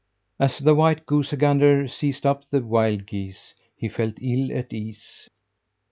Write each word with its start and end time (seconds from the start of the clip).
As 0.39 0.57
the 0.57 0.73
white 0.73 1.05
goosey 1.05 1.37
gander 1.37 1.87
sized 1.87 2.25
up 2.25 2.49
the 2.49 2.61
wild 2.63 3.05
geese, 3.05 3.53
he 3.75 3.87
felt 3.87 4.15
ill 4.19 4.51
at 4.51 4.73
ease. 4.73 5.29